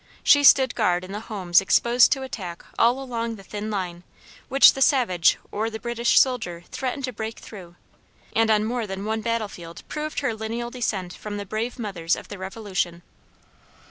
[0.23, 4.01] She stood guard in the homes exposed to attack all along the thin line,
[4.49, 7.75] which the savage or the British soldier threatened to break through,
[8.35, 12.15] and on more than one battle field proved her lineal descent from the brave mothers
[12.15, 13.03] of the Revolution.